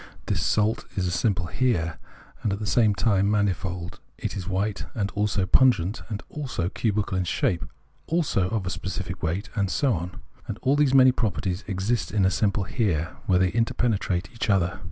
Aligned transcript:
This 0.25 0.41
salt 0.43 0.85
is 0.95 1.05
a 1.05 1.11
simple 1.11 1.45
Here 1.45 1.99
and 2.41 2.51
at 2.51 2.57
the 2.57 2.65
same 2.65 2.95
time 2.95 3.29
manifold: 3.29 3.99
it 4.17 4.35
is 4.35 4.47
white, 4.47 4.87
and 4.95 5.11
also 5.11 5.45
pungent, 5.45 6.01
also 6.27 6.69
cubical 6.69 7.19
in 7.19 7.23
shape, 7.23 7.63
also 8.07 8.47
of 8.49 8.65
a 8.65 8.71
specific 8.71 9.21
weight, 9.21 9.49
and 9.55 9.69
so 9.69 9.93
on. 9.93 10.19
All 10.63 10.75
these 10.75 10.95
many 10.95 11.11
properties 11.11 11.63
exist 11.67 12.11
in 12.11 12.25
a 12.25 12.31
simple 12.31 12.63
Here, 12.63 13.15
where 13.27 13.37
they 13.37 13.53
inter 13.53 13.75
penetrate 13.75 14.29
each 14.33 14.49
other. 14.49 14.79